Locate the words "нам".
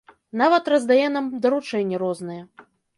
1.17-1.29